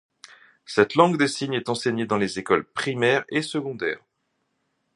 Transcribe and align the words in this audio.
Cette 0.65 0.95
langue 0.95 1.19
des 1.19 1.27
signes 1.27 1.53
est 1.53 1.69
enseignée 1.69 2.07
dans 2.07 2.17
les 2.17 2.39
écoles 2.39 2.65
primaires 2.65 3.23
et 3.29 3.43
secondaires. 3.43 4.03